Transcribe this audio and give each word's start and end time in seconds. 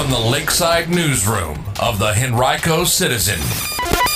from 0.00 0.10
the 0.10 0.18
Lakeside 0.18 0.88
Newsroom 0.88 1.62
of 1.78 1.98
the 1.98 2.14
Henrico 2.16 2.84
Citizen, 2.84 3.38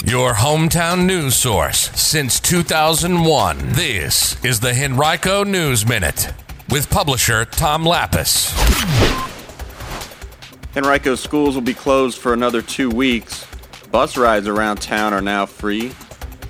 your 0.03 0.33
hometown 0.33 1.04
news 1.04 1.37
source 1.37 1.91
since 1.91 2.41
2001. 2.41 3.58
This 3.72 4.42
is 4.42 4.60
the 4.60 4.72
Henrico 4.72 5.44
News 5.44 5.86
Minute 5.86 6.32
with 6.70 6.88
publisher 6.88 7.44
Tom 7.44 7.84
Lappas. 7.84 8.50
Henrico 10.74 11.17
schools 11.17 11.54
will 11.54 11.60
be 11.60 11.74
closed 11.74 12.16
for 12.16 12.32
another 12.32 12.62
two 12.62 12.88
weeks. 12.88 13.46
Bus 13.90 14.16
rides 14.16 14.48
around 14.48 14.80
town 14.80 15.12
are 15.12 15.21
now 15.21 15.44
free, 15.44 15.92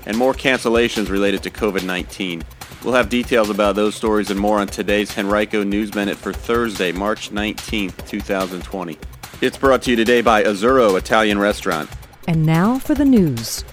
and 0.07 0.17
more 0.17 0.33
cancellations 0.33 1.09
related 1.09 1.43
to 1.43 1.51
COVID 1.51 1.85
19. 1.85 2.45
We'll 2.85 2.95
have 2.95 3.09
details 3.09 3.51
about 3.51 3.75
those 3.75 3.97
stories 3.97 4.31
and 4.31 4.39
more 4.39 4.61
on 4.61 4.69
today's 4.69 5.19
Henrico 5.19 5.65
News 5.65 5.93
Minute 5.93 6.19
for 6.19 6.33
Thursday, 6.33 6.93
March 6.93 7.31
19th, 7.31 8.07
2020. 8.07 8.97
It's 9.41 9.59
brought 9.59 9.83
to 9.83 9.91
you 9.91 9.97
today 9.97 10.21
by 10.21 10.45
Azzurro 10.45 10.97
Italian 10.97 11.39
Restaurant. 11.39 11.91
And 12.29 12.47
now 12.47 12.79
for 12.79 12.95
the 12.95 13.05
news. 13.05 13.65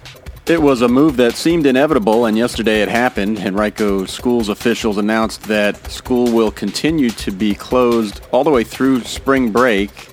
It 0.47 0.61
was 0.61 0.81
a 0.81 0.87
move 0.87 1.17
that 1.17 1.35
seemed 1.35 1.65
inevitable, 1.65 2.25
and 2.25 2.35
yesterday 2.35 2.81
it 2.81 2.89
happened. 2.89 3.39
Henrico 3.39 4.05
schools 4.05 4.49
officials 4.49 4.97
announced 4.97 5.43
that 5.43 5.89
school 5.89 6.31
will 6.31 6.51
continue 6.51 7.11
to 7.11 7.31
be 7.31 7.53
closed 7.53 8.21
all 8.31 8.43
the 8.43 8.49
way 8.49 8.63
through 8.63 9.01
spring 9.01 9.51
break. 9.51 10.09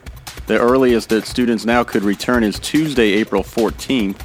The 0.46 0.58
earliest 0.58 1.08
that 1.08 1.26
students 1.26 1.64
now 1.64 1.82
could 1.82 2.04
return 2.04 2.44
is 2.44 2.58
Tuesday, 2.60 3.14
April 3.14 3.42
14th. 3.42 4.20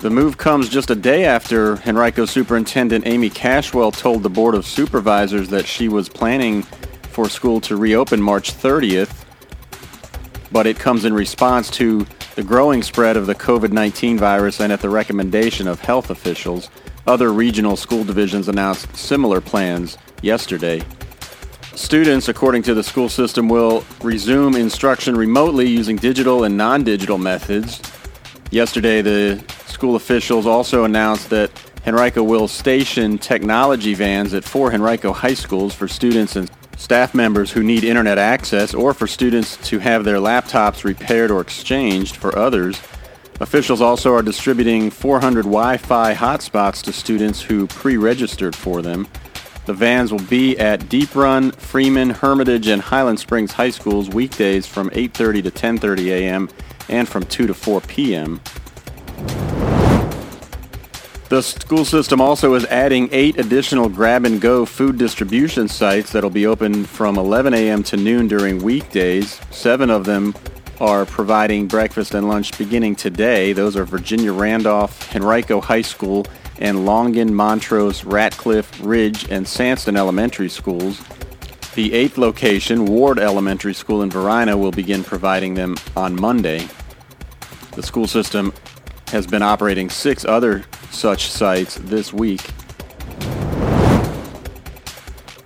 The 0.00 0.10
move 0.10 0.36
comes 0.36 0.68
just 0.68 0.90
a 0.90 0.94
day 0.94 1.24
after 1.24 1.78
Henrico 1.78 2.26
Superintendent 2.26 3.06
Amy 3.06 3.30
Cashwell 3.30 3.90
told 3.90 4.22
the 4.22 4.28
Board 4.28 4.54
of 4.54 4.66
Supervisors 4.66 5.48
that 5.48 5.66
she 5.66 5.88
was 5.88 6.10
planning 6.10 6.62
for 7.10 7.28
school 7.30 7.58
to 7.62 7.76
reopen 7.76 8.20
March 8.20 8.52
30th, 8.52 9.23
but 10.54 10.68
it 10.68 10.78
comes 10.78 11.04
in 11.04 11.12
response 11.12 11.68
to 11.68 12.06
the 12.36 12.42
growing 12.42 12.80
spread 12.80 13.16
of 13.16 13.26
the 13.26 13.34
COVID 13.34 13.72
19 13.72 14.16
virus 14.18 14.60
and 14.60 14.72
at 14.72 14.80
the 14.80 14.88
recommendation 14.88 15.66
of 15.66 15.80
health 15.80 16.10
officials. 16.10 16.70
Other 17.08 17.32
regional 17.32 17.76
school 17.76 18.04
divisions 18.04 18.46
announced 18.48 18.94
similar 18.96 19.40
plans 19.40 19.98
yesterday. 20.22 20.80
Students, 21.74 22.28
according 22.28 22.62
to 22.62 22.74
the 22.74 22.84
school 22.84 23.08
system, 23.08 23.48
will 23.48 23.84
resume 24.00 24.54
instruction 24.54 25.16
remotely 25.16 25.66
using 25.66 25.96
digital 25.96 26.44
and 26.44 26.56
non 26.56 26.84
digital 26.84 27.18
methods. 27.18 27.82
Yesterday, 28.52 29.02
the 29.02 29.42
school 29.66 29.96
officials 29.96 30.46
also 30.46 30.84
announced 30.84 31.30
that 31.30 31.50
Henrico 31.84 32.22
will 32.22 32.46
station 32.46 33.18
technology 33.18 33.92
vans 33.92 34.32
at 34.34 34.44
four 34.44 34.72
Henrico 34.72 35.12
high 35.12 35.34
schools 35.34 35.74
for 35.74 35.88
students 35.88 36.36
and 36.36 36.48
staff 36.76 37.14
members 37.14 37.50
who 37.52 37.62
need 37.62 37.84
internet 37.84 38.18
access 38.18 38.74
or 38.74 38.94
for 38.94 39.06
students 39.06 39.56
to 39.68 39.78
have 39.78 40.04
their 40.04 40.16
laptops 40.16 40.84
repaired 40.84 41.30
or 41.30 41.40
exchanged 41.40 42.16
for 42.16 42.36
others. 42.38 42.80
Officials 43.40 43.80
also 43.80 44.14
are 44.14 44.22
distributing 44.22 44.90
400 44.90 45.42
Wi-Fi 45.42 46.14
hotspots 46.14 46.82
to 46.84 46.92
students 46.92 47.42
who 47.42 47.66
pre-registered 47.66 48.54
for 48.54 48.80
them. 48.80 49.08
The 49.66 49.74
vans 49.74 50.12
will 50.12 50.20
be 50.20 50.58
at 50.58 50.88
Deep 50.88 51.16
Run, 51.16 51.50
Freeman, 51.52 52.10
Hermitage, 52.10 52.66
and 52.68 52.82
Highland 52.82 53.18
Springs 53.18 53.52
high 53.52 53.70
schools 53.70 54.10
weekdays 54.10 54.66
from 54.66 54.90
8:30 54.90 55.42
to 55.44 55.50
10:30 55.50 56.10
a.m. 56.10 56.50
and 56.88 57.08
from 57.08 57.24
2 57.24 57.46
to 57.46 57.54
4 57.54 57.80
p.m. 57.80 58.40
The 61.34 61.42
school 61.42 61.84
system 61.84 62.20
also 62.20 62.54
is 62.54 62.64
adding 62.66 63.08
eight 63.10 63.40
additional 63.40 63.88
grab 63.88 64.24
and 64.24 64.40
go 64.40 64.64
food 64.64 64.98
distribution 64.98 65.66
sites 65.66 66.12
that'll 66.12 66.30
be 66.30 66.46
open 66.46 66.84
from 66.84 67.18
11 67.18 67.52
a.m. 67.54 67.82
to 67.82 67.96
noon 67.96 68.28
during 68.28 68.62
weekdays. 68.62 69.40
Seven 69.50 69.90
of 69.90 70.04
them 70.04 70.32
are 70.78 71.04
providing 71.04 71.66
breakfast 71.66 72.14
and 72.14 72.28
lunch 72.28 72.56
beginning 72.56 72.94
today. 72.94 73.52
Those 73.52 73.76
are 73.76 73.84
Virginia 73.84 74.32
Randolph, 74.32 75.12
Henrico 75.12 75.60
High 75.60 75.82
School, 75.82 76.24
and 76.60 76.78
Longan, 76.78 77.32
Montrose, 77.32 78.04
Ratcliffe, 78.04 78.72
Ridge, 78.80 79.28
and 79.28 79.44
Sandston 79.44 79.96
Elementary 79.96 80.48
Schools. 80.48 81.02
The 81.74 81.94
eighth 81.94 82.16
location, 82.16 82.86
Ward 82.86 83.18
Elementary 83.18 83.74
School 83.74 84.02
in 84.02 84.10
Varina, 84.10 84.56
will 84.56 84.70
begin 84.70 85.02
providing 85.02 85.54
them 85.54 85.74
on 85.96 86.14
Monday. 86.14 86.68
The 87.72 87.82
school 87.82 88.06
system 88.06 88.52
has 89.08 89.26
been 89.26 89.42
operating 89.42 89.90
six 89.90 90.24
other 90.24 90.64
such 90.94 91.28
sites 91.28 91.74
this 91.82 92.12
week. 92.12 92.40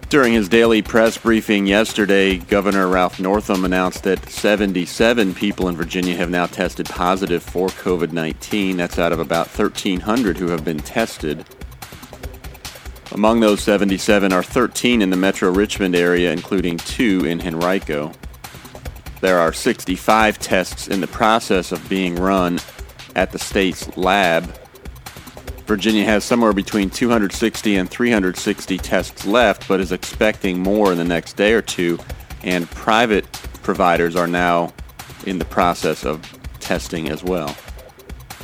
During 0.09 0.33
his 0.33 0.49
daily 0.49 0.81
press 0.81 1.19
briefing 1.19 1.67
yesterday, 1.67 2.39
Governor 2.39 2.89
Ralph 2.89 3.21
Northam 3.21 3.67
announced 3.67 4.05
that 4.05 4.27
77 4.29 5.35
people 5.35 5.69
in 5.69 5.77
Virginia 5.77 6.17
have 6.17 6.31
now 6.31 6.47
tested 6.47 6.87
positive 6.87 7.43
for 7.43 7.69
COVID 7.69 8.13
19. 8.13 8.79
That's 8.79 8.99
out 8.99 9.13
of 9.13 9.21
about 9.21 9.49
1,300 9.49 10.39
who 10.39 10.49
have 10.49 10.65
been 10.65 10.79
tested. 10.79 11.45
Among 13.13 13.41
those 13.41 13.61
77 13.63 14.33
are 14.33 14.43
13 14.43 15.03
in 15.03 15.11
the 15.11 15.17
metro 15.17 15.51
Richmond 15.51 15.95
area, 15.95 16.33
including 16.33 16.79
two 16.79 17.27
in 17.27 17.41
Henrico. 17.41 18.13
There 19.21 19.39
are 19.39 19.53
65 19.53 20.39
tests 20.39 20.89
in 20.89 21.01
the 21.01 21.07
process 21.07 21.73
of 21.73 21.87
being 21.89 22.17
run 22.17 22.61
at 23.15 23.33
the 23.33 23.39
state's 23.39 23.95
lab. 23.97 24.55
Virginia 25.69 26.03
has 26.03 26.25
somewhere 26.25 26.55
between 26.55 26.89
260 26.89 27.77
and 27.77 27.91
360 27.91 28.79
tests 28.79 29.27
left, 29.27 29.69
but 29.69 29.81
is 29.81 29.93
expecting 29.93 30.59
more 30.59 30.91
in 30.91 30.97
the 30.97 31.05
next 31.05 31.37
day 31.37 31.53
or 31.53 31.61
two. 31.61 31.99
And 32.43 32.69
private 32.71 33.31
providers 33.63 34.17
are 34.17 34.27
now 34.27 34.73
in 35.27 35.39
the 35.39 35.45
process 35.45 36.07
of 36.07 36.23
testing 36.59 37.11
as 37.11 37.23
well. 37.23 37.55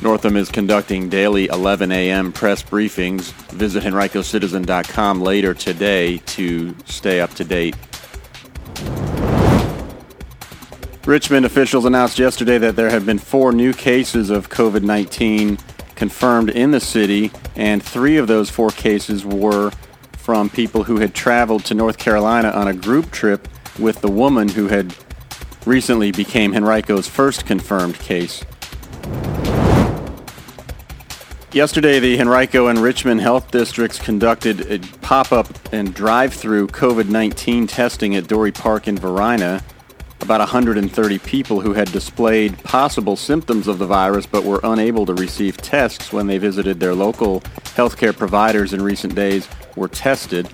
Northam 0.03 0.37
is 0.37 0.49
conducting 0.49 1.09
daily 1.09 1.47
11 1.47 1.91
a.m. 1.91 2.31
press 2.31 2.61
briefings. 2.61 3.31
Visit 3.53 3.83
henricocitizen.com 3.83 5.19
later 5.19 5.55
today 5.55 6.17
to 6.17 6.75
stay 6.85 7.21
up 7.21 7.33
to 7.33 7.43
date 7.43 7.75
Richmond 11.05 11.45
officials 11.45 11.85
announced 11.85 12.17
yesterday 12.17 12.57
that 12.57 12.75
there 12.75 12.89
have 12.89 13.05
been 13.05 13.19
four 13.19 13.51
new 13.51 13.73
cases 13.73 14.31
of 14.31 14.49
COVID 14.49 14.81
19 14.81 15.59
confirmed 15.95 16.49
in 16.49 16.71
the 16.71 16.79
city, 16.79 17.31
and 17.55 17.81
three 17.81 18.17
of 18.17 18.27
those 18.27 18.49
four 18.49 18.69
cases 18.69 19.25
were 19.25 19.71
from 20.17 20.49
people 20.49 20.83
who 20.83 20.99
had 20.99 21.13
traveled 21.13 21.63
to 21.65 21.73
North 21.73 21.97
Carolina 21.97 22.49
on 22.49 22.67
a 22.67 22.73
group 22.73 23.11
trip 23.11 23.47
with 23.79 24.01
the 24.01 24.09
woman 24.09 24.49
who 24.49 24.67
had 24.67 24.95
recently 25.65 26.11
became 26.11 26.53
Henrico's 26.53 27.07
first 27.07 27.45
confirmed 27.45 27.97
case. 27.99 28.43
Yesterday, 31.51 31.99
the 31.99 32.19
Henrico 32.19 32.67
and 32.67 32.79
Richmond 32.79 33.21
health 33.21 33.49
districts 33.49 33.97
conducted 33.97 34.69
a 34.69 34.79
pop 34.97 35.31
up 35.31 35.47
and 35.71 35.93
drive 35.93 36.33
through 36.33 36.67
COVID 36.67 37.07
19 37.07 37.67
testing 37.67 38.15
at 38.15 38.27
Dorey 38.27 38.51
Park 38.51 38.89
in 38.89 38.97
Varina 38.97 39.63
about 40.21 40.39
130 40.39 41.19
people 41.19 41.61
who 41.61 41.73
had 41.73 41.91
displayed 41.91 42.57
possible 42.63 43.15
symptoms 43.15 43.67
of 43.67 43.77
the 43.79 43.85
virus 43.85 44.25
but 44.25 44.43
were 44.43 44.59
unable 44.63 45.05
to 45.05 45.13
receive 45.13 45.57
tests 45.57 46.11
when 46.11 46.27
they 46.27 46.37
visited 46.37 46.79
their 46.79 46.95
local 46.95 47.41
healthcare 47.75 48.15
providers 48.15 48.73
in 48.73 48.81
recent 48.81 49.13
days 49.13 49.47
were 49.75 49.87
tested. 49.87 50.47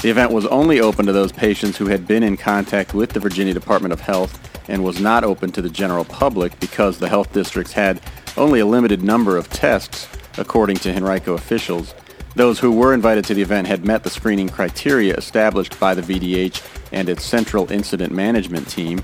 The 0.00 0.10
event 0.10 0.30
was 0.30 0.46
only 0.46 0.80
open 0.80 1.06
to 1.06 1.12
those 1.12 1.32
patients 1.32 1.76
who 1.76 1.86
had 1.86 2.06
been 2.06 2.22
in 2.22 2.36
contact 2.36 2.94
with 2.94 3.10
the 3.10 3.20
Virginia 3.20 3.52
Department 3.52 3.92
of 3.92 4.00
Health 4.00 4.40
and 4.68 4.84
was 4.84 5.00
not 5.00 5.24
open 5.24 5.50
to 5.52 5.62
the 5.62 5.68
general 5.70 6.04
public 6.04 6.58
because 6.60 6.98
the 6.98 7.08
health 7.08 7.32
districts 7.32 7.72
had 7.72 8.00
only 8.36 8.60
a 8.60 8.66
limited 8.66 9.02
number 9.02 9.36
of 9.36 9.50
tests, 9.50 10.06
according 10.36 10.76
to 10.76 10.94
Henrico 10.94 11.34
officials. 11.34 11.94
Those 12.36 12.60
who 12.60 12.70
were 12.70 12.94
invited 12.94 13.24
to 13.24 13.34
the 13.34 13.42
event 13.42 13.66
had 13.66 13.84
met 13.84 14.04
the 14.04 14.10
screening 14.10 14.48
criteria 14.48 15.14
established 15.14 15.80
by 15.80 15.94
the 15.94 16.02
VDH 16.02 16.77
and 16.92 17.08
its 17.08 17.24
Central 17.24 17.70
Incident 17.70 18.12
Management 18.12 18.68
Team. 18.68 19.02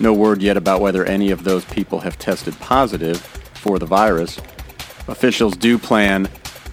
No 0.00 0.12
word 0.12 0.42
yet 0.42 0.56
about 0.56 0.80
whether 0.80 1.04
any 1.04 1.30
of 1.30 1.44
those 1.44 1.64
people 1.66 2.00
have 2.00 2.18
tested 2.18 2.58
positive 2.60 3.20
for 3.54 3.78
the 3.78 3.86
virus. 3.86 4.38
Officials 5.08 5.56
do 5.56 5.78
plan 5.78 6.28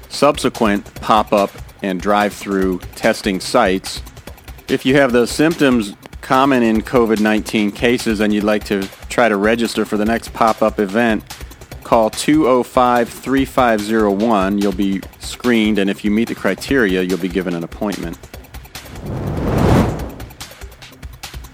subsequent 0.10 0.94
pop 0.96 1.32
up 1.32 1.52
and 1.82 2.02
drive 2.02 2.34
through 2.34 2.80
testing 2.96 3.40
sites. 3.40 4.02
If 4.68 4.86
you 4.86 4.96
have 4.96 5.12
those 5.12 5.32
symptoms 5.32 5.96
common 6.22 6.62
in 6.62 6.82
COVID 6.82 7.20
19 7.20 7.72
cases 7.72 8.20
and 8.20 8.34
you'd 8.34 8.44
like 8.44 8.64
to 8.66 8.88
try 9.10 9.30
to 9.30 9.38
register 9.38 9.86
for 9.86 9.98
the 9.98 10.06
next 10.06 10.34
pop 10.34 10.62
up 10.62 10.80
event, 10.80 11.24
call 11.84 12.10
205 12.10 13.10
3501. 13.10 14.58
You'll 14.60 14.72
be 14.72 15.02
screened, 15.20 15.80
and 15.80 15.90
if 15.90 16.06
you 16.06 16.12
meet 16.12 16.28
the 16.28 16.36
criteria, 16.36 17.02
you'll 17.02 17.18
be 17.18 17.28
given 17.28 17.56
an 17.56 17.64
appointment. 17.64 18.18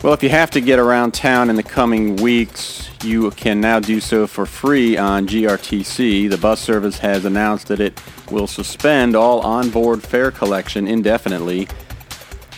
Well, 0.06 0.14
if 0.14 0.22
you 0.22 0.30
have 0.30 0.52
to 0.52 0.62
get 0.62 0.78
around 0.78 1.16
town 1.16 1.50
in 1.50 1.56
the 1.56 1.64
coming 1.64 2.18
weeks, 2.18 2.92
you 3.04 3.32
can 3.32 3.60
now 3.60 3.80
do 3.80 4.00
so 4.00 4.28
for 4.28 4.46
free 4.46 4.98
on 4.98 5.26
GRTC. 5.26 6.30
The 6.30 6.38
bus 6.38 6.62
service 6.62 7.00
has 7.00 7.26
announced 7.26 7.70
that 7.70 7.80
it 7.80 8.00
will 8.30 8.46
suspend 8.46 9.16
all 9.16 9.42
onboard 9.42 10.04
fare 10.04 10.30
collection 10.30 10.88
indefinitely. 10.88 11.68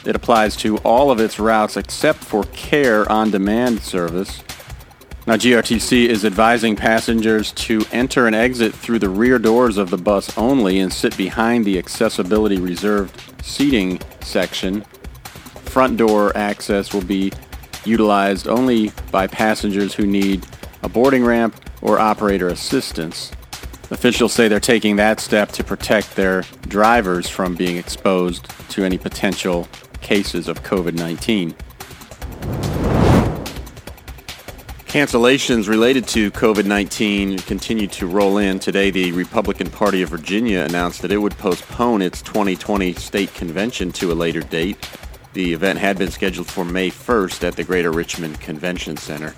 It 0.03 0.13
applies 0.13 0.57
to 0.57 0.75
all 0.79 1.09
of 1.09 1.21
its 1.21 1.39
routes 1.39 1.77
except 1.77 2.21
for 2.21 2.43
Care 2.51 3.09
on 3.09 3.31
Demand 3.31 3.79
service. 3.79 4.43
Now, 5.25 5.35
GRTC 5.35 6.05
is 6.05 6.25
advising 6.25 6.75
passengers 6.75 7.53
to 7.53 7.81
enter 7.93 8.27
and 8.27 8.35
exit 8.35 8.73
through 8.73 8.99
the 8.99 9.07
rear 9.07 9.39
doors 9.39 9.77
of 9.77 9.89
the 9.89 9.97
bus 9.97 10.37
only 10.37 10.79
and 10.79 10.91
sit 10.91 11.15
behind 11.15 11.63
the 11.63 11.77
accessibility 11.77 12.57
reserved 12.57 13.21
seating 13.41 14.01
section. 14.19 14.83
Front 15.77 15.97
door 15.97 16.35
access 16.35 16.91
will 16.91 17.03
be 17.03 17.31
utilized 17.85 18.47
only 18.47 18.91
by 19.11 19.27
passengers 19.27 19.93
who 19.93 20.07
need 20.07 20.43
a 20.81 20.89
boarding 20.89 21.23
ramp 21.23 21.55
or 21.83 21.99
operator 21.99 22.47
assistance. 22.47 23.31
Officials 23.91 24.33
say 24.33 24.47
they're 24.47 24.59
taking 24.59 24.95
that 24.95 25.19
step 25.19 25.51
to 25.51 25.63
protect 25.63 26.15
their 26.15 26.41
drivers 26.61 27.29
from 27.29 27.53
being 27.53 27.77
exposed 27.77 28.47
to 28.69 28.83
any 28.83 28.97
potential 28.97 29.67
cases 30.01 30.47
of 30.47 30.63
COVID-19. 30.63 31.53
Cancellations 34.87 35.67
related 35.67 36.07
to 36.07 36.31
COVID-19 36.31 37.45
continue 37.45 37.85
to 37.85 38.07
roll 38.07 38.39
in. 38.39 38.57
Today, 38.57 38.89
the 38.89 39.11
Republican 39.11 39.69
Party 39.69 40.01
of 40.01 40.09
Virginia 40.09 40.61
announced 40.61 41.03
that 41.03 41.11
it 41.11 41.17
would 41.17 41.37
postpone 41.37 42.01
its 42.01 42.23
2020 42.23 42.93
state 42.93 43.31
convention 43.35 43.91
to 43.91 44.11
a 44.11 44.15
later 44.15 44.41
date. 44.41 44.75
The 45.37 45.53
event 45.53 45.77
had 45.77 45.99
been 45.99 46.09
scheduled 46.09 46.47
for 46.47 46.65
May 46.65 46.89
1st 46.89 47.47
at 47.47 47.55
the 47.55 47.63
Greater 47.63 47.91
Richmond 47.91 48.39
Convention 48.39 48.97
Center. 48.97 49.35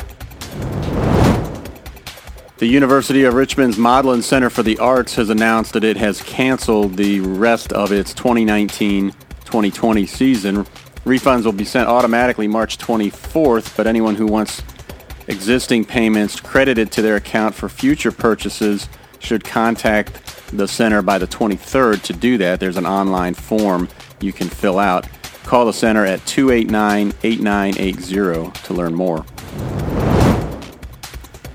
The 2.56 2.68
University 2.68 3.26
of 3.26 3.34
Richmond's 3.34 3.76
Modlin 3.76 4.24
Center 4.24 4.50
for 4.50 4.64
the 4.64 4.80
Arts 4.80 5.16
has 5.16 5.30
announced 5.30 5.74
that 5.74 5.84
it 5.84 5.98
has 5.98 6.22
canceled 6.22 6.96
the 6.96 7.20
rest 7.20 7.74
of 7.74 7.92
its 7.92 8.14
2019-2020 8.14 10.08
season. 10.08 10.64
Refunds 11.04 11.44
will 11.44 11.52
be 11.52 11.66
sent 11.66 11.90
automatically 11.90 12.48
March 12.48 12.78
24th, 12.78 13.76
but 13.76 13.86
anyone 13.86 14.16
who 14.16 14.26
wants 14.26 14.64
existing 15.28 15.84
payments 15.84 16.40
credited 16.40 16.94
to 16.94 17.02
their 17.02 17.18
account 17.18 17.54
for 17.54 17.68
future 17.68 18.14
purchases 18.14 18.88
should 19.20 19.44
contact 19.44 20.48
the 20.56 20.66
center 20.66 21.02
by 21.02 21.18
the 21.18 21.28
23rd 21.28 22.02
to 22.04 22.14
do 22.14 22.38
that. 22.38 22.62
There's 22.62 22.78
an 22.78 22.86
online 22.86 23.34
form 23.34 23.90
you 24.22 24.32
can 24.32 24.48
fill 24.48 24.80
out. 24.80 25.06
Call 25.50 25.66
the 25.66 25.74
center 25.74 26.06
at 26.06 26.20
289-8980 26.28 28.54
to 28.66 28.74
learn 28.76 28.94
more. 28.94 29.26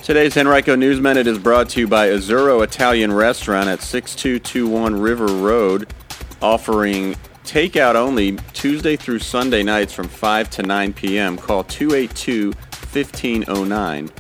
Today's 0.02 0.36
Henrico 0.36 0.74
News 0.74 1.00
Minute 1.00 1.28
is 1.28 1.38
brought 1.38 1.68
to 1.68 1.78
you 1.78 1.86
by 1.86 2.08
Azzurro 2.08 2.64
Italian 2.64 3.12
Restaurant 3.12 3.68
at 3.68 3.82
6221 3.82 5.00
River 5.00 5.26
Road, 5.26 5.94
offering 6.42 7.14
takeout 7.44 7.94
only 7.94 8.36
Tuesday 8.52 8.96
through 8.96 9.20
Sunday 9.20 9.62
nights 9.62 9.92
from 9.92 10.08
5 10.08 10.50
to 10.50 10.64
9 10.64 10.92
p.m. 10.94 11.36
Call 11.36 11.62
282 11.62 12.48
1509. 12.48 14.10